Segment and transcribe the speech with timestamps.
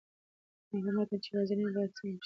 [0.71, 2.11] هغه متن چې واضح نه وي، باید سم شي.